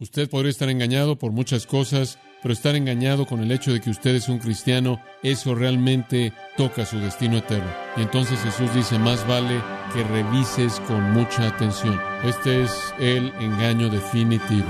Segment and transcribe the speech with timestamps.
[0.00, 3.90] Usted podría estar engañado por muchas cosas, pero estar engañado con el hecho de que
[3.90, 7.68] usted es un cristiano, eso realmente toca su destino eterno.
[7.96, 9.60] Y entonces Jesús dice, más vale
[9.92, 12.00] que revises con mucha atención.
[12.22, 14.68] Este es el engaño definitivo.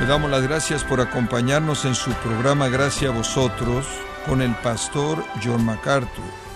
[0.00, 3.86] Le damos las gracias por acompañarnos en su programa Gracias a vosotros
[4.26, 6.49] con el pastor John MacArthur.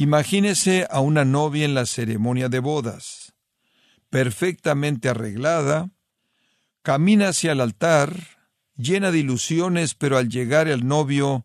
[0.00, 3.34] Imagínese a una novia en la ceremonia de bodas,
[4.08, 5.90] perfectamente arreglada,
[6.80, 8.38] camina hacia el altar,
[8.78, 11.44] llena de ilusiones, pero al llegar el novio,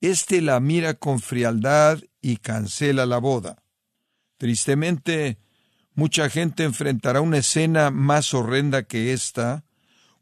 [0.00, 3.62] éste la mira con frialdad y cancela la boda.
[4.38, 5.38] Tristemente,
[5.94, 9.64] mucha gente enfrentará una escena más horrenda que esta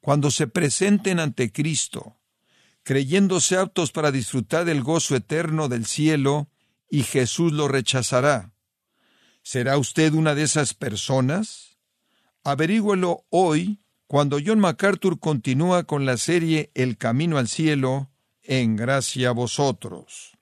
[0.02, 2.18] cuando se presenten ante Cristo,
[2.82, 6.50] creyéndose aptos para disfrutar del gozo eterno del cielo,
[6.88, 8.52] y Jesús lo rechazará.
[9.42, 11.78] ¿Será usted una de esas personas?
[12.42, 18.10] Averígüelo hoy cuando John MacArthur continúa con la serie El Camino al Cielo,
[18.42, 20.32] en gracia a vosotros.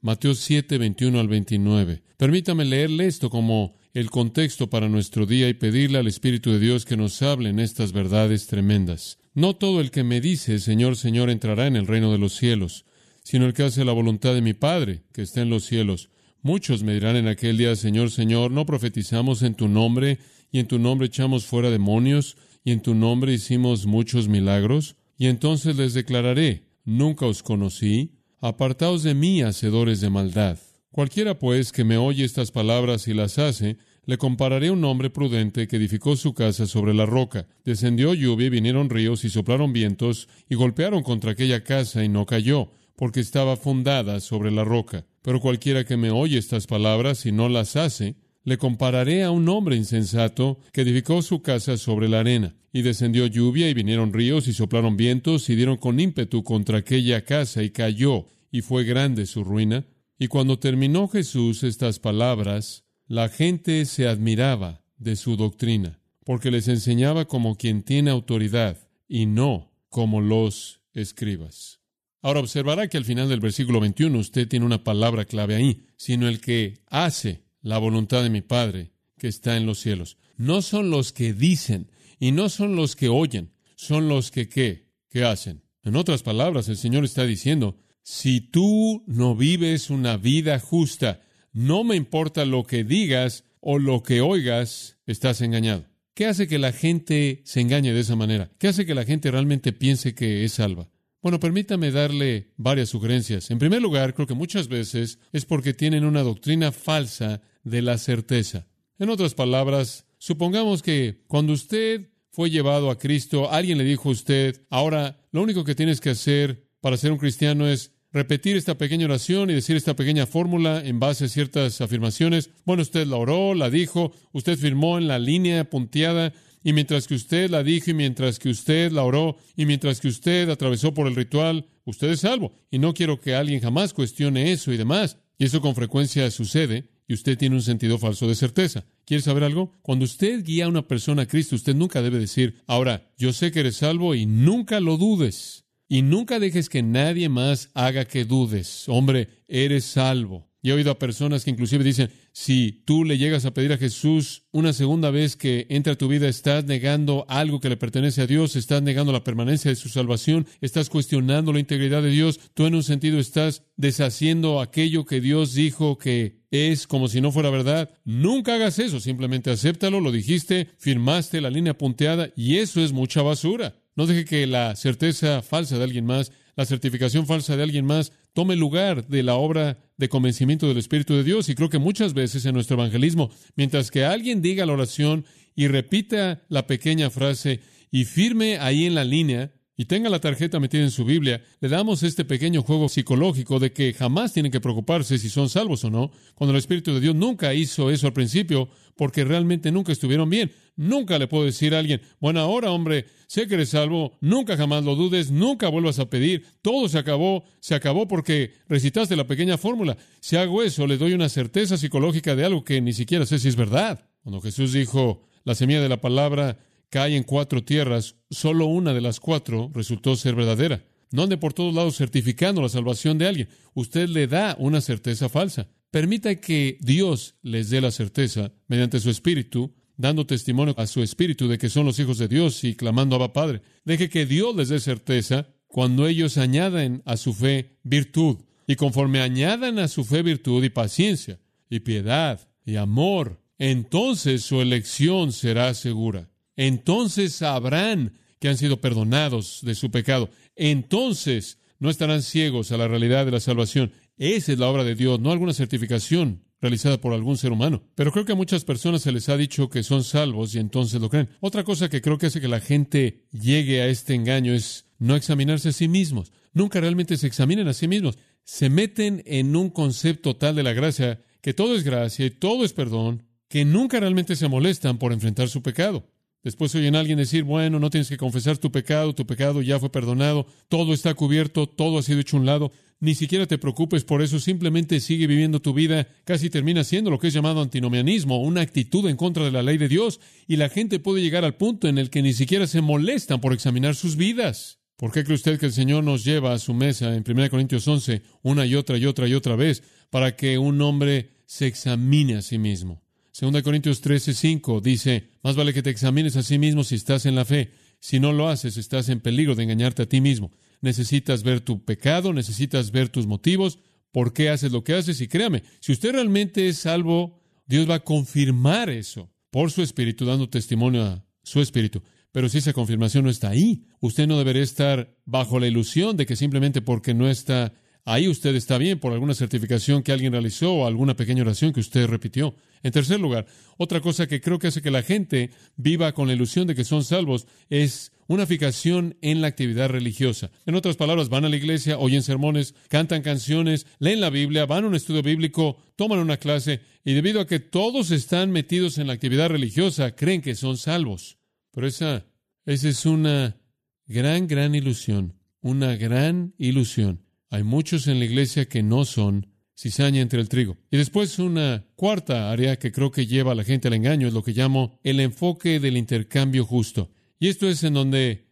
[0.00, 2.02] Mateo 7, 21 al 29.
[2.16, 6.84] Permítame leerle esto como el contexto para nuestro día y pedirle al Espíritu de Dios
[6.84, 9.18] que nos hable en estas verdades tremendas.
[9.34, 12.84] No todo el que me dice Señor, Señor entrará en el reino de los cielos,
[13.28, 16.08] sino el que hace la voluntad de mi Padre, que está en los cielos.
[16.40, 20.18] Muchos me dirán en aquel día, Señor, Señor, ¿no profetizamos en tu nombre,
[20.50, 24.96] y en tu nombre echamos fuera demonios, y en tu nombre hicimos muchos milagros?
[25.18, 30.58] Y entonces les declararé, nunca os conocí, apartaos de mí, hacedores de maldad.
[30.90, 33.76] Cualquiera, pues, que me oye estas palabras y las hace,
[34.06, 37.46] le compararé a un hombre prudente que edificó su casa sobre la roca.
[37.62, 42.24] Descendió lluvia y vinieron ríos y soplaron vientos y golpearon contra aquella casa y no
[42.24, 45.06] cayó porque estaba fundada sobre la roca.
[45.22, 49.48] Pero cualquiera que me oye estas palabras y no las hace, le compararé a un
[49.48, 52.56] hombre insensato que edificó su casa sobre la arena.
[52.72, 57.24] Y descendió lluvia y vinieron ríos y soplaron vientos y dieron con ímpetu contra aquella
[57.24, 59.86] casa y cayó y fue grande su ruina.
[60.18, 66.66] Y cuando terminó Jesús estas palabras, la gente se admiraba de su doctrina, porque les
[66.66, 68.76] enseñaba como quien tiene autoridad
[69.06, 71.77] y no como los escribas.
[72.20, 76.28] Ahora observará que al final del versículo 21 usted tiene una palabra clave ahí, sino
[76.28, 80.18] el que hace la voluntad de mi Padre que está en los cielos.
[80.36, 84.88] No son los que dicen y no son los que oyen, son los que qué,
[85.08, 85.62] que hacen.
[85.84, 91.20] En otras palabras, el Señor está diciendo, si tú no vives una vida justa,
[91.52, 95.86] no me importa lo que digas o lo que oigas, estás engañado.
[96.14, 98.50] ¿Qué hace que la gente se engañe de esa manera?
[98.58, 100.88] ¿Qué hace que la gente realmente piense que es salva?
[101.20, 103.50] Bueno, permítame darle varias sugerencias.
[103.50, 107.98] En primer lugar, creo que muchas veces es porque tienen una doctrina falsa de la
[107.98, 108.68] certeza.
[109.00, 114.12] En otras palabras, supongamos que cuando usted fue llevado a Cristo, alguien le dijo a
[114.12, 118.78] usted, ahora lo único que tienes que hacer para ser un cristiano es repetir esta
[118.78, 122.50] pequeña oración y decir esta pequeña fórmula en base a ciertas afirmaciones.
[122.64, 126.32] Bueno, usted la oró, la dijo, usted firmó en la línea punteada
[126.68, 130.08] y mientras que usted la dijo y mientras que usted la oró y mientras que
[130.08, 132.52] usted atravesó por el ritual, usted es salvo.
[132.70, 135.16] Y no quiero que alguien jamás cuestione eso y demás.
[135.38, 138.84] Y eso con frecuencia sucede y usted tiene un sentido falso de certeza.
[139.06, 139.78] ¿Quiere saber algo?
[139.80, 143.50] Cuando usted guía a una persona a Cristo, usted nunca debe decir, ahora, yo sé
[143.50, 145.64] que eres salvo y nunca lo dudes.
[145.88, 148.84] Y nunca dejes que nadie más haga que dudes.
[148.90, 150.47] Hombre, eres salvo.
[150.68, 154.42] He oído a personas que inclusive dicen, si tú le llegas a pedir a Jesús
[154.52, 158.26] una segunda vez que entra a tu vida, estás negando algo que le pertenece a
[158.26, 162.66] Dios, estás negando la permanencia de su salvación, estás cuestionando la integridad de Dios, tú
[162.66, 167.48] en un sentido estás deshaciendo aquello que Dios dijo que es como si no fuera
[167.48, 167.90] verdad.
[168.04, 173.22] Nunca hagas eso, simplemente acéptalo, lo dijiste, firmaste la línea punteada y eso es mucha
[173.22, 173.74] basura.
[173.96, 178.10] No deje que la certeza falsa de alguien más la certificación falsa de alguien más
[178.32, 181.48] tome lugar de la obra de convencimiento del Espíritu de Dios.
[181.48, 185.24] Y creo que muchas veces en nuestro evangelismo, mientras que alguien diga la oración
[185.54, 187.60] y repita la pequeña frase
[187.92, 191.68] y firme ahí en la línea, y tenga la tarjeta metida en su Biblia, le
[191.68, 195.90] damos este pequeño juego psicológico de que jamás tienen que preocuparse si son salvos o
[195.90, 200.28] no, cuando el Espíritu de Dios nunca hizo eso al principio, porque realmente nunca estuvieron
[200.28, 200.50] bien.
[200.74, 204.82] Nunca le puedo decir a alguien, bueno, ahora hombre, sé que eres salvo, nunca jamás
[204.82, 209.58] lo dudes, nunca vuelvas a pedir, todo se acabó, se acabó porque recitaste la pequeña
[209.58, 209.96] fórmula.
[210.18, 213.46] Si hago eso, le doy una certeza psicológica de algo que ni siquiera sé si
[213.46, 214.08] es verdad.
[214.22, 216.58] Cuando Jesús dijo, la semilla de la palabra
[216.90, 220.84] cae en cuatro tierras, solo una de las cuatro resultó ser verdadera.
[221.10, 223.48] No ande por todos lados certificando la salvación de alguien.
[223.74, 225.68] Usted le da una certeza falsa.
[225.90, 231.48] permita que Dios les dé la certeza mediante su espíritu, dando testimonio a su espíritu
[231.48, 233.62] de que son los hijos de Dios y clamando a Padre.
[233.84, 238.36] Deje que Dios les dé certeza cuando ellos añaden a su fe virtud.
[238.66, 241.40] Y conforme añadan a su fe virtud y paciencia
[241.70, 246.28] y piedad y amor, entonces su elección será segura.
[246.58, 250.28] Entonces sabrán que han sido perdonados de su pecado.
[250.56, 253.92] Entonces no estarán ciegos a la realidad de la salvación.
[254.18, 257.84] Esa es la obra de Dios, no alguna certificación realizada por algún ser humano.
[257.94, 261.00] Pero creo que a muchas personas se les ha dicho que son salvos y entonces
[261.00, 261.28] lo creen.
[261.38, 265.14] Otra cosa que creo que hace que la gente llegue a este engaño es no
[265.14, 266.32] examinarse a sí mismos.
[266.52, 268.18] Nunca realmente se examinan a sí mismos.
[268.42, 272.64] Se meten en un concepto tal de la gracia que todo es gracia y todo
[272.64, 276.04] es perdón, que nunca realmente se molestan por enfrentar su pecado.
[276.44, 279.80] Después oyen a alguien decir, bueno, no tienes que confesar tu pecado, tu pecado ya
[279.80, 282.70] fue perdonado, todo está cubierto, todo ha sido hecho un lado,
[283.00, 287.18] ni siquiera te preocupes por eso, simplemente sigue viviendo tu vida, casi termina siendo lo
[287.18, 290.68] que es llamado antinomianismo, una actitud en contra de la ley de Dios, y la
[290.68, 294.16] gente puede llegar al punto en el que ni siquiera se molestan por examinar sus
[294.16, 294.78] vidas.
[294.96, 297.86] ¿Por qué cree usted que el Señor nos lleva a su mesa en 1 Corintios
[297.86, 302.34] 11 una y otra y otra y otra vez para que un hombre se examine
[302.34, 303.07] a sí mismo?
[303.40, 307.24] 2 Corintios 13, 5 dice, más vale que te examines a sí mismo si estás
[307.24, 307.70] en la fe.
[308.00, 310.50] Si no lo haces, estás en peligro de engañarte a ti mismo.
[310.80, 313.78] Necesitas ver tu pecado, necesitas ver tus motivos,
[314.10, 315.20] por qué haces lo que haces.
[315.20, 320.24] Y créame, si usted realmente es salvo, Dios va a confirmar eso por su espíritu,
[320.24, 322.02] dando testimonio a su espíritu.
[322.32, 326.26] Pero si esa confirmación no está ahí, usted no debería estar bajo la ilusión de
[326.26, 327.72] que simplemente porque no está
[328.10, 331.80] Ahí usted está bien por alguna certificación que alguien realizó o alguna pequeña oración que
[331.80, 332.54] usted repitió.
[332.82, 333.44] En tercer lugar,
[333.76, 336.84] otra cosa que creo que hace que la gente viva con la ilusión de que
[336.84, 340.50] son salvos es una fijación en la actividad religiosa.
[340.64, 344.84] En otras palabras, van a la iglesia, oyen sermones, cantan canciones, leen la Biblia, van
[344.84, 349.08] a un estudio bíblico, toman una clase y debido a que todos están metidos en
[349.08, 351.36] la actividad religiosa, creen que son salvos.
[351.72, 352.24] Pero esa,
[352.64, 353.60] esa es una
[354.06, 357.27] gran, gran ilusión, una gran ilusión.
[357.50, 360.76] Hay muchos en la iglesia que no son cizaña entre el trigo.
[360.90, 364.34] Y después una cuarta área que creo que lleva a la gente al engaño es
[364.34, 367.10] lo que llamo el enfoque del intercambio justo.
[367.38, 368.48] Y esto es en donde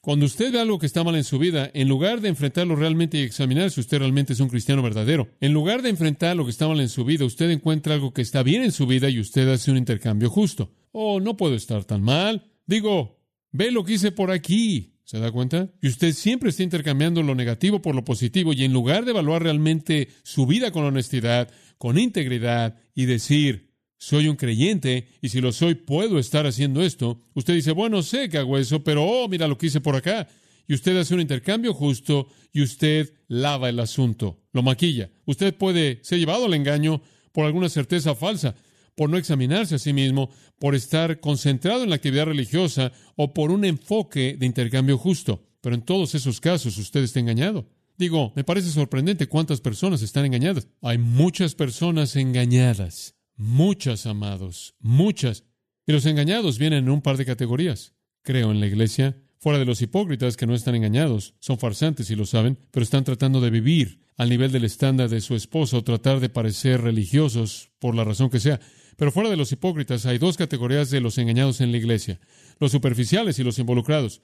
[0.00, 3.18] cuando usted ve algo que está mal en su vida, en lugar de enfrentarlo realmente
[3.18, 6.52] y examinar si usted realmente es un cristiano verdadero, en lugar de enfrentar lo que
[6.52, 9.18] está mal en su vida, usted encuentra algo que está bien en su vida y
[9.18, 10.72] usted hace un intercambio justo.
[10.92, 12.52] Oh, no puedo estar tan mal.
[12.66, 14.97] Digo, ve lo que hice por aquí.
[15.08, 15.70] ¿Se da cuenta?
[15.80, 19.42] Y usted siempre está intercambiando lo negativo por lo positivo y en lugar de evaluar
[19.42, 25.52] realmente su vida con honestidad, con integridad y decir, soy un creyente y si lo
[25.52, 29.48] soy puedo estar haciendo esto, usted dice, bueno, sé que hago eso, pero oh, mira
[29.48, 30.28] lo que hice por acá.
[30.66, 35.08] Y usted hace un intercambio justo y usted lava el asunto, lo maquilla.
[35.24, 37.00] Usted puede ser llevado al engaño
[37.32, 38.56] por alguna certeza falsa,
[38.98, 40.28] por no examinarse a sí mismo,
[40.58, 45.44] por estar concentrado en la actividad religiosa o por un enfoque de intercambio justo.
[45.60, 47.68] Pero en todos esos casos usted está engañado.
[47.96, 50.66] Digo, me parece sorprendente cuántas personas están engañadas.
[50.82, 55.44] Hay muchas personas engañadas, muchas amados, muchas.
[55.86, 57.94] Y los engañados vienen en un par de categorías.
[58.22, 62.16] Creo en la iglesia, fuera de los hipócritas que no están engañados, son farsantes y
[62.16, 65.84] lo saben, pero están tratando de vivir al nivel del estándar de su esposo o
[65.84, 68.60] tratar de parecer religiosos por la razón que sea.
[68.98, 72.18] Pero fuera de los hipócritas hay dos categorías de los engañados en la iglesia,
[72.58, 74.20] los superficiales y los involucrados.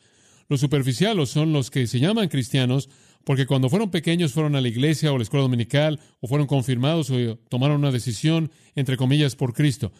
[0.48, 2.90] Los superficiales son los que se llaman cristianos
[3.22, 6.48] porque cuando fueron pequeños fueron a la iglesia o a la escuela dominical o fueron
[6.48, 9.92] confirmados o tomaron una decisión, entre comillas, por Cristo.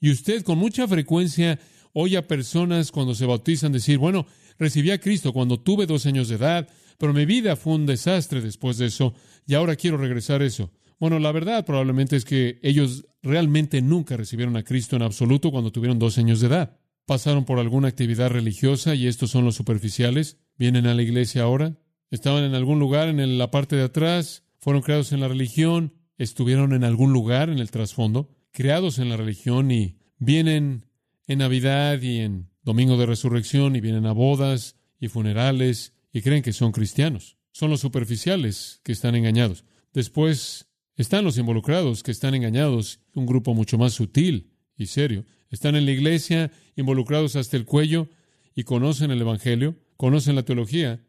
[0.00, 1.60] Y usted con mucha frecuencia
[1.92, 4.26] oye a personas cuando se bautizan decir, bueno,
[4.58, 6.68] recibí a Cristo cuando tuve dos años de edad,
[6.98, 9.14] pero mi vida fue un desastre después de eso
[9.46, 10.68] y ahora quiero regresar a eso.
[10.98, 15.72] Bueno, la verdad probablemente es que ellos realmente nunca recibieron a Cristo en absoluto cuando
[15.72, 16.78] tuvieron dos años de edad.
[17.04, 20.38] Pasaron por alguna actividad religiosa y estos son los superficiales.
[20.56, 21.76] Vienen a la iglesia ahora.
[22.10, 24.44] Estaban en algún lugar en la parte de atrás.
[24.58, 25.94] Fueron creados en la religión.
[26.18, 28.30] Estuvieron en algún lugar en el trasfondo.
[28.50, 30.86] Creados en la religión y vienen
[31.26, 36.42] en Navidad y en Domingo de Resurrección y vienen a bodas y funerales y creen
[36.42, 37.36] que son cristianos.
[37.52, 39.64] Son los superficiales que están engañados.
[39.92, 45.24] Después están los involucrados que están engañados, un grupo mucho más sutil y serio.
[45.50, 48.08] Están en la iglesia, involucrados hasta el cuello,
[48.54, 51.04] y conocen el Evangelio, conocen la teología,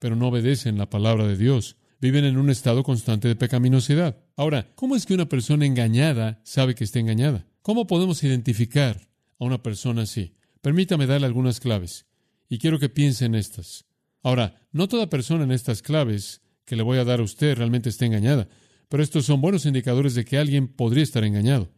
[0.00, 1.76] pero no obedecen la palabra de Dios.
[2.00, 4.18] Viven en un estado constante de pecaminosidad.
[4.36, 7.46] Ahora, ¿cómo es que una persona engañada sabe que está engañada?
[7.62, 9.08] ¿Cómo podemos identificar
[9.38, 10.34] a una persona así?
[10.62, 12.06] Permítame darle algunas claves,
[12.48, 13.84] y quiero que piense en estas.
[14.22, 17.88] Ahora, no toda persona en estas claves que le voy a dar a usted realmente
[17.88, 18.48] está engañada.
[18.90, 21.72] Pero estos son buenos indicadores de que alguien podría estar engañado.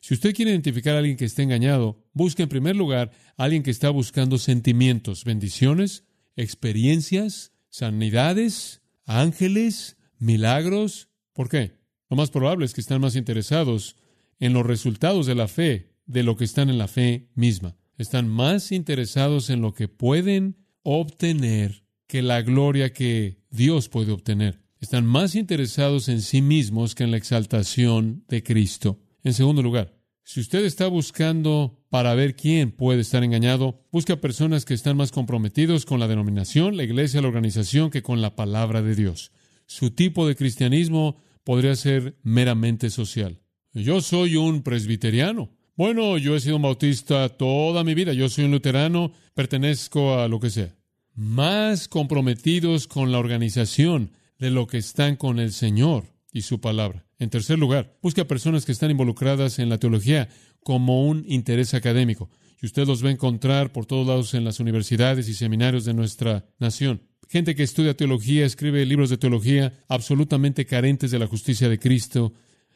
[0.00, 3.62] Si usted quiere identificar a alguien que esté engañado, busque en primer lugar a alguien
[3.62, 6.04] que está buscando sentimientos, bendiciones,
[6.36, 11.08] experiencias, sanidades, ángeles, milagros.
[11.32, 11.78] ¿Por qué?
[12.10, 13.96] Lo más probable es que están más interesados
[14.38, 17.76] en los resultados de la fe de lo que están en la fe misma.
[17.96, 24.67] Están más interesados en lo que pueden obtener que la gloria que Dios puede obtener.
[24.80, 29.00] Están más interesados en sí mismos que en la exaltación de Cristo.
[29.24, 34.64] En segundo lugar, si usted está buscando para ver quién puede estar engañado, busca personas
[34.64, 38.80] que están más comprometidos con la denominación, la iglesia, la organización que con la palabra
[38.82, 39.32] de Dios.
[39.66, 43.40] Su tipo de cristianismo podría ser meramente social.
[43.72, 45.50] Yo soy un presbiteriano.
[45.76, 48.12] Bueno, yo he sido un bautista toda mi vida.
[48.12, 50.76] Yo soy un luterano, pertenezco a lo que sea.
[51.14, 57.06] Más comprometidos con la organización de lo que están con el Señor y su palabra.
[57.18, 60.28] En tercer lugar, busca personas que están involucradas en la teología
[60.62, 62.30] como un interés académico.
[62.60, 65.94] Y usted los va a encontrar por todos lados en las universidades y seminarios de
[65.94, 67.02] nuestra nación.
[67.28, 72.32] Gente que estudia teología, escribe libros de teología absolutamente carentes de la justicia de Cristo.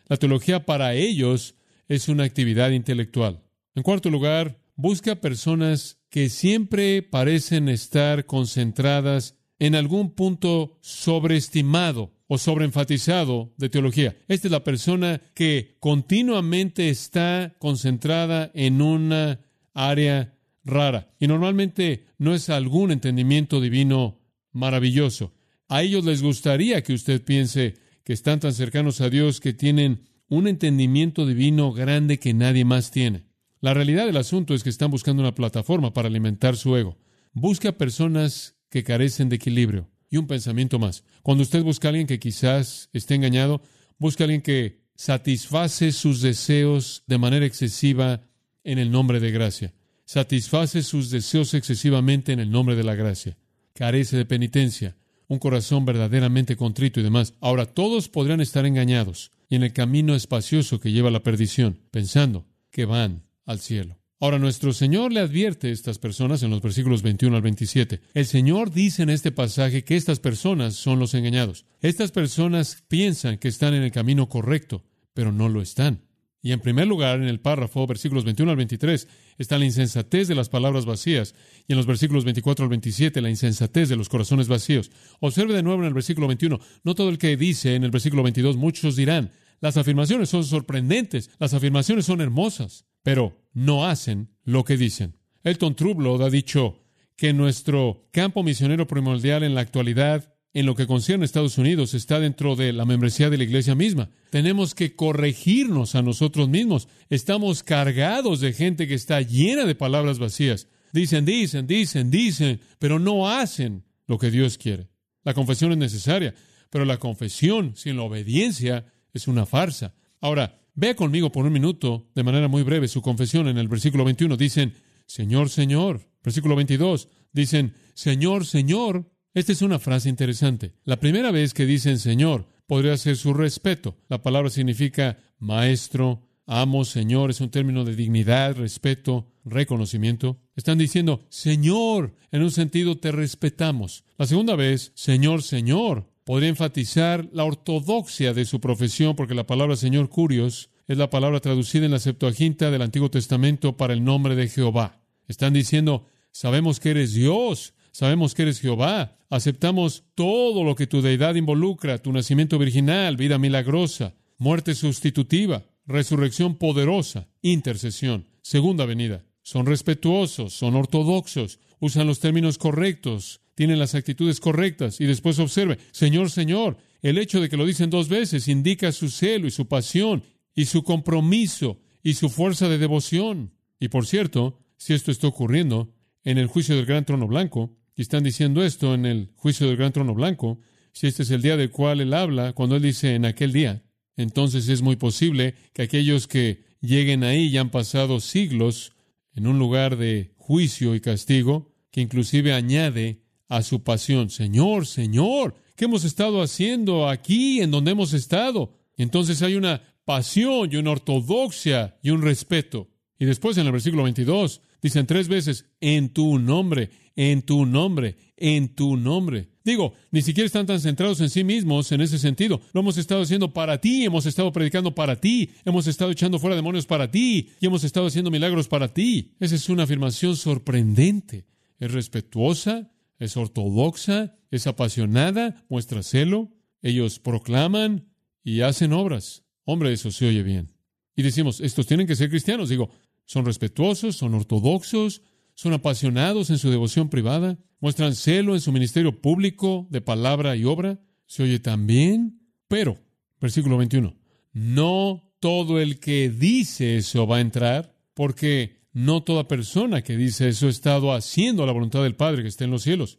[0.08, 1.54] La teología para ellos
[1.88, 3.42] es una actividad intelectual.
[3.74, 12.36] En cuarto lugar, busca personas que siempre parecen estar concentradas en algún punto sobreestimado o
[12.36, 14.16] sobreenfatizado de teología.
[14.26, 19.38] Esta es la persona que continuamente está concentrada en una
[19.72, 21.14] área rara.
[21.20, 24.18] Y normalmente no es algún entendimiento divino
[24.50, 25.32] maravilloso.
[25.68, 30.08] A ellos les gustaría que usted piense que están tan cercanos a Dios que tienen
[30.26, 33.28] un entendimiento divino grande que nadie más tiene.
[33.60, 36.98] La realidad del asunto es que están buscando una plataforma para alimentar su ego.
[37.32, 39.90] Busca personas que carecen de equilibrio.
[40.08, 41.04] Y un pensamiento más.
[41.22, 43.60] Cuando usted busca a alguien que quizás esté engañado,
[43.98, 48.22] busca a alguien que satisface sus deseos de manera excesiva
[48.64, 49.74] en el nombre de gracia.
[50.06, 53.36] Satisface sus deseos excesivamente en el nombre de la gracia.
[53.74, 54.96] Carece de penitencia,
[55.28, 57.34] un corazón verdaderamente contrito y demás.
[57.40, 61.78] Ahora, todos podrían estar engañados y en el camino espacioso que lleva a la perdición,
[61.90, 64.01] pensando que van al cielo.
[64.22, 68.00] Ahora, nuestro Señor le advierte a estas personas en los versículos 21 al 27.
[68.14, 71.66] El Señor dice en este pasaje que estas personas son los engañados.
[71.80, 76.04] Estas personas piensan que están en el camino correcto, pero no lo están.
[76.40, 80.36] Y en primer lugar, en el párrafo, versículos 21 al 23, está la insensatez de
[80.36, 81.34] las palabras vacías.
[81.66, 84.92] Y en los versículos 24 al 27, la insensatez de los corazones vacíos.
[85.18, 88.22] Observe de nuevo en el versículo 21, no todo el que dice en el versículo
[88.22, 94.64] 22, muchos dirán, las afirmaciones son sorprendentes, las afirmaciones son hermosas pero no hacen lo
[94.64, 95.16] que dicen.
[95.44, 96.82] Elton Trublod ha dicho
[97.16, 101.94] que nuestro campo misionero primordial en la actualidad, en lo que concierne a Estados Unidos,
[101.94, 104.10] está dentro de la membresía de la iglesia misma.
[104.30, 106.88] Tenemos que corregirnos a nosotros mismos.
[107.10, 110.68] Estamos cargados de gente que está llena de palabras vacías.
[110.92, 114.88] Dicen, dicen, dicen, dicen, pero no hacen lo que Dios quiere.
[115.24, 116.34] La confesión es necesaria,
[116.70, 119.94] pero la confesión sin la obediencia es una farsa.
[120.20, 124.04] Ahora, Vea conmigo por un minuto, de manera muy breve, su confesión en el versículo
[124.04, 124.36] 21.
[124.36, 124.74] Dicen,
[125.06, 126.00] Señor, Señor.
[126.24, 127.08] Versículo 22.
[127.32, 129.10] Dicen, Señor, Señor.
[129.34, 130.74] Esta es una frase interesante.
[130.84, 133.96] La primera vez que dicen Señor podría ser su respeto.
[134.08, 137.30] La palabra significa maestro, amo, Señor.
[137.30, 140.38] Es un término de dignidad, respeto, reconocimiento.
[140.54, 144.04] Están diciendo, Señor, en un sentido te respetamos.
[144.18, 149.76] La segunda vez, Señor, Señor, podría enfatizar la ortodoxia de su profesión, porque la palabra
[149.76, 154.34] Señor Curios es la palabra traducida en la Septuaginta del Antiguo Testamento para el nombre
[154.34, 155.00] de Jehová.
[155.28, 161.02] Están diciendo, sabemos que eres Dios, sabemos que eres Jehová, aceptamos todo lo que tu
[161.02, 169.24] deidad involucra, tu nacimiento virginal, vida milagrosa, muerte sustitutiva, resurrección poderosa, intercesión, segunda venida.
[169.42, 175.00] Son respetuosos, son ortodoxos, usan los términos correctos, tienen las actitudes correctas.
[175.00, 179.08] Y después observe, Señor, Señor, el hecho de que lo dicen dos veces indica su
[179.08, 183.52] celo y su pasión y su compromiso y su fuerza de devoción.
[183.78, 188.02] Y por cierto, si esto está ocurriendo en el juicio del gran trono blanco, y
[188.02, 190.58] están diciendo esto en el juicio del gran trono blanco,
[190.92, 193.84] si este es el día del cual él habla, cuando él dice en aquel día,
[194.16, 198.92] entonces es muy posible que aquellos que lleguen ahí ya han pasado siglos
[199.36, 203.21] en un lugar de juicio y castigo, que inclusive añade
[203.52, 204.30] a su pasión.
[204.30, 208.78] Señor, Señor, ¿qué hemos estado haciendo aquí en donde hemos estado?
[208.96, 212.88] entonces hay una pasión y una ortodoxia y un respeto.
[213.18, 218.16] Y después en el versículo 22 dicen tres veces, en tu nombre, en tu nombre,
[218.36, 219.48] en tu nombre.
[219.64, 222.60] Digo, ni siquiera están tan centrados en sí mismos en ese sentido.
[222.72, 226.56] Lo hemos estado haciendo para ti, hemos estado predicando para ti, hemos estado echando fuera
[226.56, 229.34] demonios para ti y hemos estado haciendo milagros para ti.
[229.40, 231.46] Esa es una afirmación sorprendente.
[231.78, 232.91] Es respetuosa,
[233.22, 236.50] es ortodoxa, es apasionada, muestra celo.
[236.82, 238.08] Ellos proclaman
[238.42, 239.44] y hacen obras.
[239.64, 240.74] Hombre, eso se oye bien.
[241.14, 242.68] Y decimos, estos tienen que ser cristianos.
[242.68, 242.90] Digo,
[243.24, 245.22] son respetuosos, son ortodoxos,
[245.54, 250.64] son apasionados en su devoción privada, muestran celo en su ministerio público de palabra y
[250.64, 251.00] obra.
[251.26, 252.98] Se oye también, pero,
[253.40, 254.16] versículo 21,
[254.52, 260.48] no todo el que dice eso va a entrar, porque no toda persona que dice
[260.48, 263.18] eso ha estado haciendo la voluntad del Padre que está en los cielos.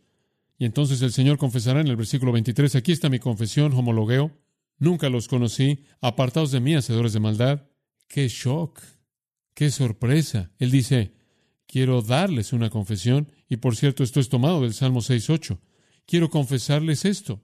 [0.57, 4.31] Y entonces el Señor confesará en el versículo 23, aquí está mi confesión, homologueo,
[4.77, 7.67] nunca los conocí, apartados de mí, hacedores de maldad.
[8.07, 8.79] ¡Qué shock!
[9.55, 10.51] ¡Qué sorpresa!
[10.59, 11.13] Él dice,
[11.65, 15.59] quiero darles una confesión, y por cierto, esto es tomado del Salmo 6.8.
[16.05, 17.41] Quiero confesarles esto.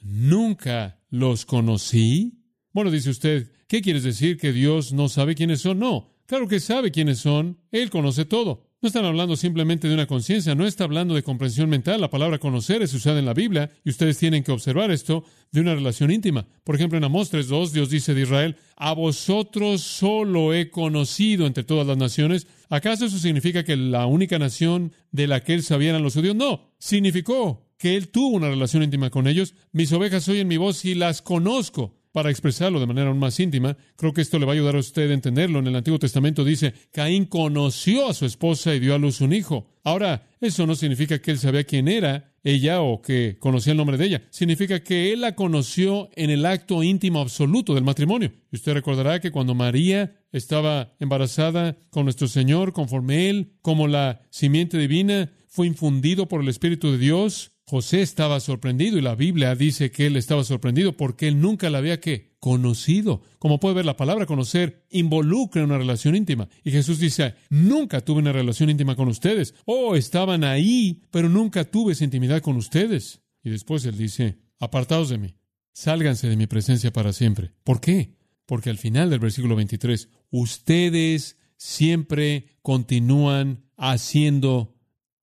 [0.00, 2.44] Nunca los conocí.
[2.72, 4.36] Bueno, dice usted, ¿qué quieres decir?
[4.36, 5.78] ¿Que Dios no sabe quiénes son?
[5.78, 7.58] No, claro que sabe quiénes son.
[7.70, 8.72] Él conoce todo.
[8.82, 12.00] No están hablando simplemente de una conciencia, no está hablando de comprensión mental.
[12.00, 15.60] La palabra conocer es usada en la Biblia y ustedes tienen que observar esto de
[15.60, 16.48] una relación íntima.
[16.64, 21.62] Por ejemplo, en Amós 3.2, Dios dice de Israel, a vosotros solo he conocido entre
[21.62, 22.48] todas las naciones.
[22.70, 26.34] ¿Acaso eso significa que la única nación de la que él sabía eran los judíos?
[26.34, 29.54] No, significó que él tuvo una relación íntima con ellos.
[29.70, 33.76] Mis ovejas oyen mi voz y las conozco para expresarlo de manera aún más íntima,
[33.96, 35.58] creo que esto le va a ayudar a usted a entenderlo.
[35.58, 39.32] En el Antiguo Testamento dice, Caín conoció a su esposa y dio a luz un
[39.32, 39.66] hijo.
[39.82, 43.96] Ahora, eso no significa que él sabía quién era ella o que conocía el nombre
[43.96, 44.22] de ella.
[44.30, 48.32] Significa que él la conoció en el acto íntimo absoluto del matrimonio.
[48.50, 54.22] Y usted recordará que cuando María estaba embarazada con nuestro Señor, conforme él, como la
[54.30, 59.54] simiente divina, fue infundido por el Espíritu de Dios, José estaba sorprendido y la Biblia
[59.54, 62.00] dice que él estaba sorprendido porque él nunca la había
[62.38, 63.22] conocido.
[63.38, 66.48] Como puede ver, la palabra conocer involucra una relación íntima.
[66.64, 69.54] Y Jesús dice, nunca tuve una relación íntima con ustedes.
[69.64, 73.22] Oh, estaban ahí, pero nunca tuve esa intimidad con ustedes.
[73.44, 75.36] Y después él dice, apartados de mí,
[75.72, 77.52] sálganse de mi presencia para siempre.
[77.64, 78.16] ¿Por qué?
[78.44, 84.76] Porque al final del versículo 23, ustedes siempre continúan haciendo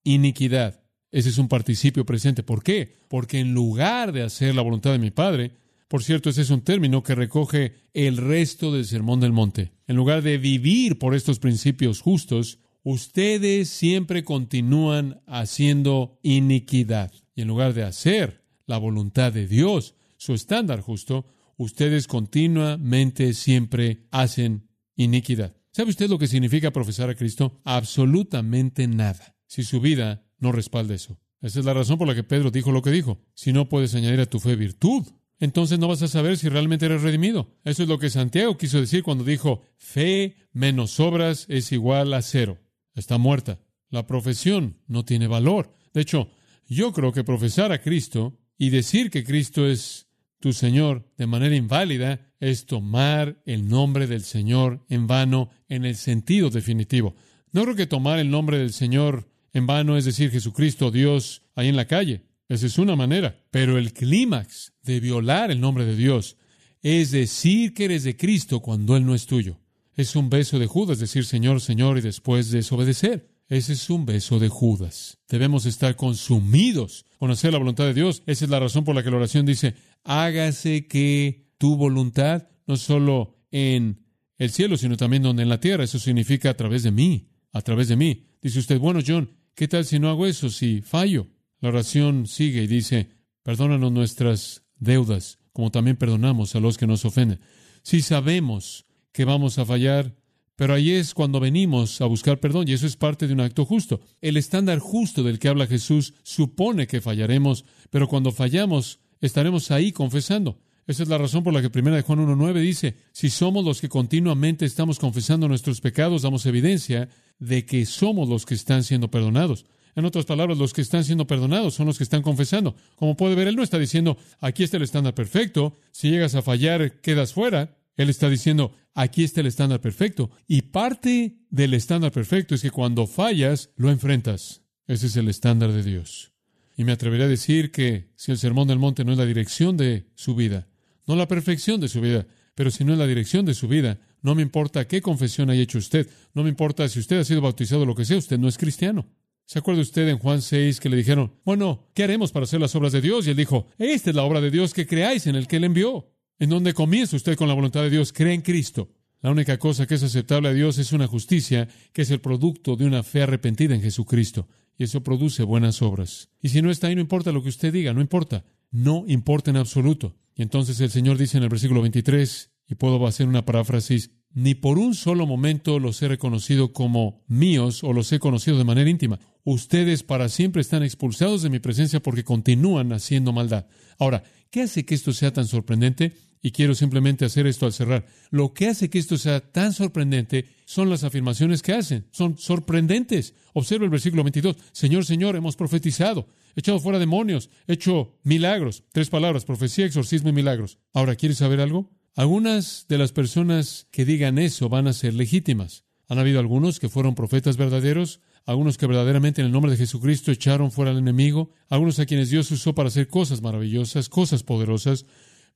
[0.04, 0.79] iniquidad.
[1.12, 2.42] Ese es un participio presente.
[2.42, 2.96] ¿Por qué?
[3.08, 5.52] Porque en lugar de hacer la voluntad de mi Padre,
[5.88, 9.72] por cierto, ese es un término que recoge el resto del Sermón del Monte.
[9.88, 17.12] En lugar de vivir por estos principios justos, ustedes siempre continúan haciendo iniquidad.
[17.34, 24.06] Y en lugar de hacer la voluntad de Dios, su estándar justo, ustedes continuamente siempre
[24.12, 25.56] hacen iniquidad.
[25.72, 27.60] ¿Sabe usted lo que significa profesar a Cristo?
[27.64, 29.34] Absolutamente nada.
[29.46, 31.18] Si su vida no respalda eso.
[31.40, 33.18] Esa es la razón por la que Pedro dijo lo que dijo.
[33.34, 35.06] Si no puedes añadir a tu fe virtud,
[35.38, 37.56] entonces no vas a saber si realmente eres redimido.
[37.64, 42.20] Eso es lo que Santiago quiso decir cuando dijo, fe menos obras es igual a
[42.20, 42.58] cero.
[42.94, 43.58] Está muerta.
[43.88, 45.74] La profesión no tiene valor.
[45.94, 46.28] De hecho,
[46.68, 50.08] yo creo que profesar a Cristo y decir que Cristo es
[50.40, 55.96] tu Señor de manera inválida es tomar el nombre del Señor en vano en el
[55.96, 57.14] sentido definitivo.
[57.52, 61.68] No creo que tomar el nombre del Señor en vano es decir Jesucristo, Dios, ahí
[61.68, 62.26] en la calle.
[62.48, 63.36] Esa es una manera.
[63.50, 66.36] Pero el clímax de violar el nombre de Dios
[66.82, 69.60] es decir que eres de Cristo cuando Él no es tuyo.
[69.94, 73.28] Es un beso de Judas decir Señor, Señor y después desobedecer.
[73.48, 75.18] Ese es un beso de Judas.
[75.28, 78.22] Debemos estar consumidos con hacer la voluntad de Dios.
[78.26, 82.76] Esa es la razón por la que la oración dice, hágase que tu voluntad, no
[82.76, 84.06] solo en
[84.38, 85.84] el cielo, sino también donde en la tierra.
[85.84, 88.24] Eso significa a través de mí, a través de mí.
[88.40, 91.26] Dice usted, bueno, John, ¿Qué tal si no hago eso, si fallo?
[91.60, 93.10] La oración sigue y dice,
[93.42, 97.40] perdónanos nuestras deudas, como también perdonamos a los que nos ofenden.
[97.82, 100.16] Si sabemos que vamos a fallar,
[100.56, 103.66] pero ahí es cuando venimos a buscar perdón y eso es parte de un acto
[103.66, 104.00] justo.
[104.22, 109.92] El estándar justo del que habla Jesús supone que fallaremos, pero cuando fallamos estaremos ahí
[109.92, 110.58] confesando.
[110.90, 113.80] Esa es la razón por la que 1 de Juan 1.9 dice, si somos los
[113.80, 119.08] que continuamente estamos confesando nuestros pecados, damos evidencia de que somos los que están siendo
[119.08, 119.66] perdonados.
[119.94, 122.74] En otras palabras, los que están siendo perdonados son los que están confesando.
[122.96, 126.42] Como puede ver, Él no está diciendo, aquí está el estándar perfecto, si llegas a
[126.42, 127.78] fallar, quedas fuera.
[127.96, 130.32] Él está diciendo, aquí está el estándar perfecto.
[130.48, 134.62] Y parte del estándar perfecto es que cuando fallas, lo enfrentas.
[134.88, 136.32] Ese es el estándar de Dios.
[136.76, 139.76] Y me atreveré a decir que si el Sermón del Monte no es la dirección
[139.76, 140.66] de su vida,
[141.10, 143.98] no la perfección de su vida, pero si no es la dirección de su vida,
[144.22, 146.08] no me importa qué confesión haya hecho usted.
[146.34, 148.18] No me importa si usted ha sido bautizado o lo que sea.
[148.18, 149.08] Usted no es cristiano.
[149.44, 152.76] ¿Se acuerda usted en Juan 6 que le dijeron, bueno, ¿qué haremos para hacer las
[152.76, 153.26] obras de Dios?
[153.26, 155.64] Y él dijo, esta es la obra de Dios que creáis en el que él
[155.64, 156.12] envió.
[156.38, 158.90] En donde comienza usted con la voluntad de Dios, cree en Cristo.
[159.20, 162.76] La única cosa que es aceptable a Dios es una justicia que es el producto
[162.76, 164.46] de una fe arrepentida en Jesucristo.
[164.78, 166.30] Y eso produce buenas obras.
[166.40, 168.44] Y si no está ahí, no importa lo que usted diga, no importa.
[168.70, 170.14] No importa en absoluto.
[170.42, 174.78] Entonces el Señor dice en el versículo 23, y puedo hacer una paráfrasis, ni por
[174.78, 179.18] un solo momento los he reconocido como míos o los he conocido de manera íntima.
[179.42, 183.66] Ustedes para siempre están expulsados de mi presencia porque continúan haciendo maldad.
[183.98, 186.12] Ahora, ¿qué hace que esto sea tan sorprendente?
[186.42, 188.06] Y quiero simplemente hacer esto al cerrar.
[188.30, 192.06] Lo que hace que esto sea tan sorprendente son las afirmaciones que hacen.
[192.12, 193.34] Son sorprendentes.
[193.52, 194.56] Observa el versículo 22.
[194.72, 198.84] Señor, Señor, hemos profetizado, echado fuera demonios, hecho milagros.
[198.92, 200.78] Tres palabras, profecía, exorcismo y milagros.
[200.94, 201.90] Ahora, ¿quieres saber algo?
[202.16, 205.84] Algunas de las personas que digan eso van a ser legítimas.
[206.08, 210.32] Han habido algunos que fueron profetas verdaderos, algunos que verdaderamente en el nombre de Jesucristo
[210.32, 215.06] echaron fuera al enemigo, algunos a quienes Dios usó para hacer cosas maravillosas, cosas poderosas,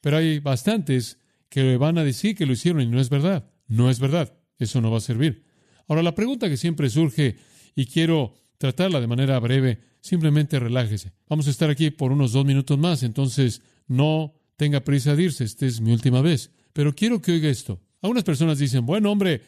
[0.04, 1.16] pero hay bastantes
[1.48, 3.50] que van a decir que lo hicieron y no es verdad.
[3.68, 4.34] No es verdad.
[4.58, 5.46] Eso no va a servir.
[5.88, 7.36] Ahora, la pregunta que siempre surge,
[7.74, 11.14] y quiero tratarla de manera breve, simplemente relájese.
[11.26, 15.44] Vamos a estar aquí por unos dos minutos más, entonces no tenga prisa de irse,
[15.44, 16.50] esta es mi última vez.
[16.74, 17.80] Pero quiero que oiga esto.
[18.02, 19.40] Algunas personas dicen, bueno, hombre,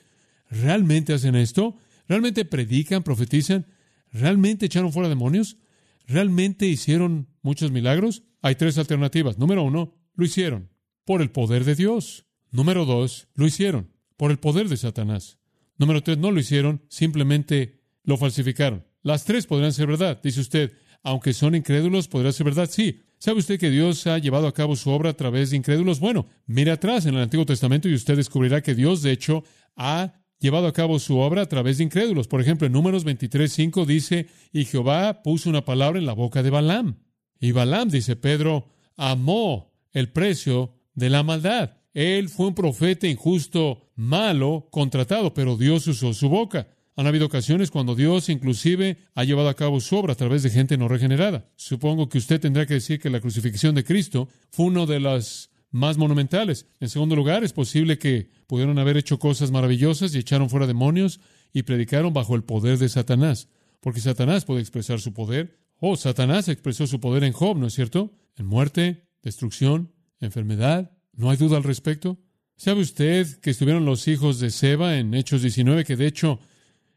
[0.49, 1.77] ¿realmente hacen esto?
[2.09, 3.67] ¿Realmente predican, profetizan?
[4.11, 5.59] ¿Realmente echaron fuera demonios?
[6.07, 8.23] ¿Realmente hicieron muchos milagros?
[8.41, 9.37] Hay tres alternativas.
[9.37, 10.71] Número uno, lo hicieron
[11.05, 12.27] por el poder de Dios.
[12.51, 15.39] Número dos, lo hicieron por el poder de Satanás.
[15.79, 18.85] Número tres, no lo hicieron, simplemente lo falsificaron.
[19.03, 20.21] Las tres podrían ser verdad.
[20.23, 22.69] Dice usted, aunque son incrédulos, podría ser verdad.
[22.71, 26.01] Sí, ¿Sabe usted que Dios ha llevado a cabo su obra a través de incrédulos?
[26.01, 29.43] Bueno, mire atrás en el Antiguo Testamento y usted descubrirá que Dios, de hecho,
[29.75, 32.29] ha llevado a cabo su obra a través de incrédulos.
[32.29, 36.51] Por ejemplo, en Números 23.5 dice, y Jehová puso una palabra en la boca de
[36.51, 36.99] Balaam.
[37.41, 41.79] Y Balaam, dice Pedro, amó el precio de la maldad.
[41.95, 46.69] Él fue un profeta injusto, malo, contratado, pero Dios usó su boca.
[46.97, 50.51] Han habido ocasiones cuando Dios inclusive ha llevado a cabo su obra a través de
[50.51, 51.49] gente no regenerada.
[51.57, 55.49] Supongo que usted tendrá que decir que la crucifixión de Cristo fue una de las
[55.71, 56.67] más monumentales.
[56.79, 61.21] En segundo lugar, es posible que pudieron haber hecho cosas maravillosas y echaron fuera demonios
[61.55, 63.49] y predicaron bajo el poder de Satanás.
[63.81, 65.59] Porque Satanás puede expresar su poder.
[65.79, 68.13] Oh, Satanás expresó su poder en Job, ¿no es cierto?
[68.37, 70.93] En muerte, destrucción, enfermedad.
[71.13, 72.19] No hay duda al respecto.
[72.57, 76.39] ¿Sabe usted que estuvieron los hijos de Seba en Hechos 19, que de hecho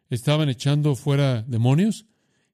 [0.10, 2.06] estaban echando fuera demonios.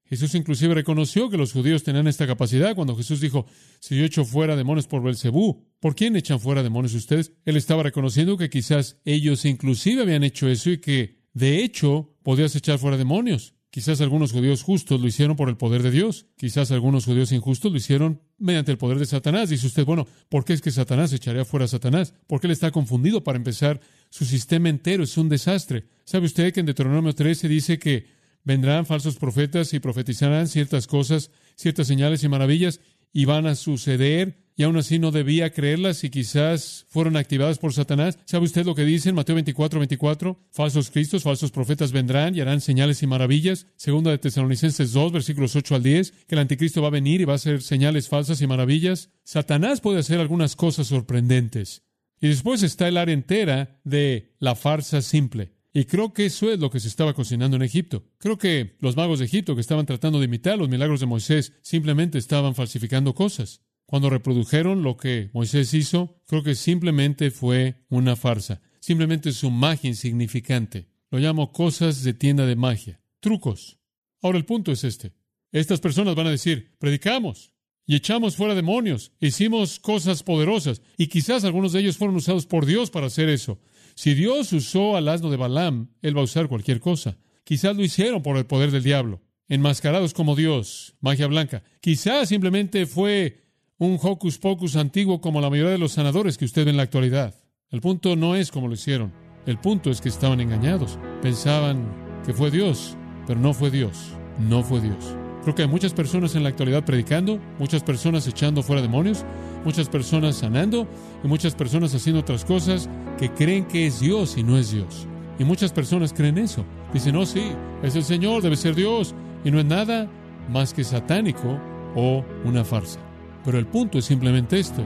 [0.04, 3.46] Jesús inclusive reconoció que los judíos tenían esta capacidad cuando Jesús dijo,
[3.80, 7.32] si yo echo fuera demonios por Belcebú, ¿por quién echan fuera demonios ustedes?
[7.44, 12.54] Él estaba reconociendo que quizás ellos inclusive habían hecho eso y que, de hecho, podías
[12.54, 13.55] echar fuera demonios.
[13.76, 16.24] Quizás algunos judíos justos lo hicieron por el poder de Dios.
[16.38, 19.50] Quizás algunos judíos injustos lo hicieron mediante el poder de Satanás.
[19.50, 22.14] Dice usted, bueno, ¿por qué es que Satanás echaría fuera a Satanás?
[22.26, 23.82] Porque él está confundido para empezar.
[24.08, 25.88] Su sistema entero es un desastre.
[26.06, 28.06] ¿Sabe usted que en Deuteronomio 13 dice que
[28.44, 32.80] vendrán falsos profetas y profetizarán ciertas cosas, ciertas señales y maravillas
[33.12, 37.74] y van a suceder y aún así no debía creerlas y quizás fueron activadas por
[37.74, 38.18] Satanás.
[38.24, 40.38] ¿Sabe usted lo que dice en Mateo 24, 24?
[40.50, 43.66] Falsos cristos, falsos profetas vendrán y harán señales y maravillas.
[43.76, 47.24] Segunda de Tesalonicenses 2, versículos 8 al 10, que el anticristo va a venir y
[47.24, 49.10] va a hacer señales falsas y maravillas.
[49.24, 51.82] Satanás puede hacer algunas cosas sorprendentes.
[52.18, 55.52] Y después está el área entera de la farsa simple.
[55.74, 58.04] Y creo que eso es lo que se estaba cocinando en Egipto.
[58.16, 61.52] Creo que los magos de Egipto que estaban tratando de imitar los milagros de Moisés
[61.60, 63.60] simplemente estaban falsificando cosas.
[63.86, 68.60] Cuando reprodujeron lo que Moisés hizo, creo que simplemente fue una farsa.
[68.80, 70.88] Simplemente su magia insignificante.
[71.10, 73.00] Lo llamo cosas de tienda de magia.
[73.20, 73.78] Trucos.
[74.22, 75.12] Ahora el punto es este.
[75.52, 77.52] Estas personas van a decir, predicamos
[77.86, 82.66] y echamos fuera demonios, hicimos cosas poderosas y quizás algunos de ellos fueron usados por
[82.66, 83.60] Dios para hacer eso.
[83.94, 87.16] Si Dios usó al asno de Balaam, Él va a usar cualquier cosa.
[87.44, 91.62] Quizás lo hicieron por el poder del diablo, enmascarados como Dios, magia blanca.
[91.80, 93.45] Quizás simplemente fue
[93.78, 96.84] un hocus pocus antiguo como la mayoría de los sanadores que usted ve en la
[96.84, 97.34] actualidad.
[97.70, 99.12] El punto no es como lo hicieron.
[99.44, 100.98] El punto es que estaban engañados.
[101.20, 101.86] Pensaban
[102.24, 104.12] que fue Dios, pero no fue Dios.
[104.38, 105.14] No fue Dios.
[105.42, 109.24] Creo que hay muchas personas en la actualidad predicando, muchas personas echando fuera demonios,
[109.64, 110.88] muchas personas sanando
[111.22, 115.06] y muchas personas haciendo otras cosas que creen que es Dios y no es Dios.
[115.38, 116.64] Y muchas personas creen eso.
[116.92, 120.10] Dicen, no, sí, es el Señor, debe ser Dios y no es nada
[120.50, 121.60] más que satánico
[121.94, 123.05] o una farsa.
[123.46, 124.82] Pero el punto es simplemente esto.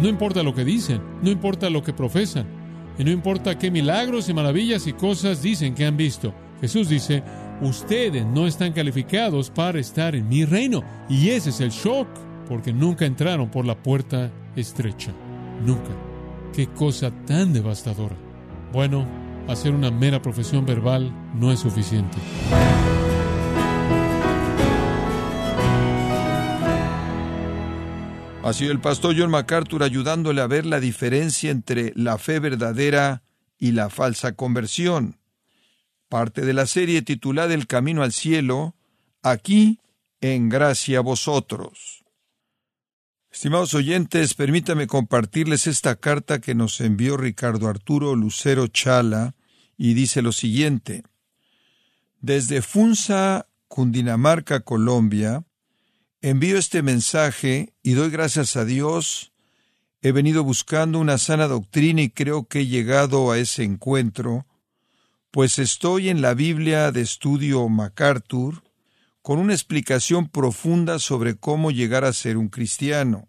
[0.00, 2.46] No importa lo que dicen, no importa lo que profesan,
[2.98, 6.32] y no importa qué milagros y maravillas y cosas dicen que han visto.
[6.60, 7.22] Jesús dice,
[7.60, 10.82] ustedes no están calificados para estar en mi reino.
[11.08, 12.08] Y ese es el shock,
[12.48, 15.12] porque nunca entraron por la puerta estrecha.
[15.64, 15.90] Nunca.
[16.52, 18.16] Qué cosa tan devastadora.
[18.72, 19.04] Bueno,
[19.48, 22.18] hacer una mera profesión verbal no es suficiente.
[28.44, 33.22] Ha sido el pastor John MacArthur ayudándole a ver la diferencia entre la fe verdadera
[33.58, 35.18] y la falsa conversión.
[36.10, 38.76] Parte de la serie titulada El Camino al Cielo,
[39.22, 39.80] aquí
[40.20, 42.04] en gracia a vosotros.
[43.32, 49.34] Estimados oyentes, permítame compartirles esta carta que nos envió Ricardo Arturo Lucero Chala
[49.78, 51.02] y dice lo siguiente.
[52.20, 55.44] Desde Funza, Cundinamarca, Colombia,
[56.30, 59.34] envío este mensaje y doy gracias a Dios.
[60.00, 64.46] He venido buscando una sana doctrina y creo que he llegado a ese encuentro,
[65.30, 68.62] pues estoy en la Biblia de estudio MacArthur
[69.20, 73.28] con una explicación profunda sobre cómo llegar a ser un cristiano.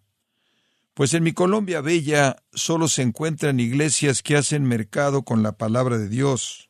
[0.94, 5.98] Pues en mi Colombia Bella solo se encuentran iglesias que hacen mercado con la palabra
[5.98, 6.70] de Dios,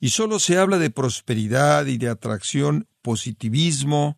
[0.00, 4.16] y solo se habla de prosperidad y de atracción, positivismo,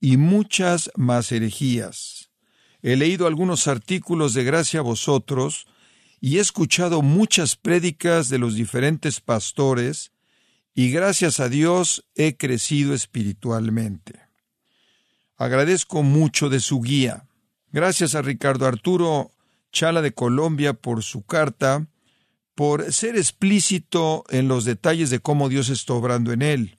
[0.00, 2.30] y muchas más herejías.
[2.82, 5.66] He leído algunos artículos de gracia a vosotros
[6.20, 10.12] y he escuchado muchas prédicas de los diferentes pastores
[10.74, 14.20] y gracias a Dios he crecido espiritualmente.
[15.36, 17.26] Agradezco mucho de su guía.
[17.72, 19.32] Gracias a Ricardo Arturo
[19.72, 21.86] Chala de Colombia por su carta,
[22.54, 26.78] por ser explícito en los detalles de cómo Dios está obrando en él.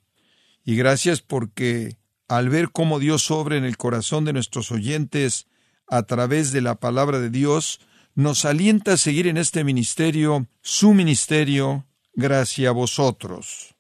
[0.64, 5.48] Y gracias porque al ver cómo Dios obra en el corazón de nuestros oyentes
[5.88, 7.80] a través de la palabra de Dios,
[8.16, 13.76] nos alienta a seguir en este ministerio, su ministerio, gracias a vosotros.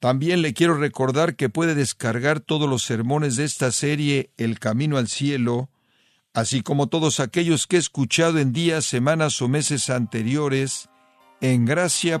[0.00, 4.96] También le quiero recordar que puede descargar todos los sermones de esta serie El Camino
[4.96, 5.70] al Cielo,
[6.34, 10.88] así como todos aquellos que he escuchado en días, semanas o meses anteriores
[11.40, 12.20] en gracia.org.